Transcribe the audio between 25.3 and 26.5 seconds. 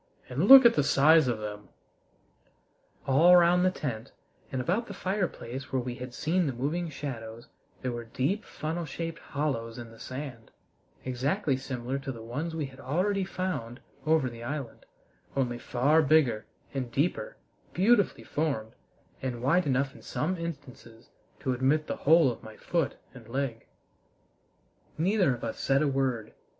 of us said a word.